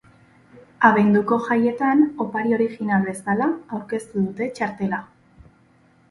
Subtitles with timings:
[0.87, 5.01] Abenduko jaietan opari oirijinal bezala aurkeztu dute txartela.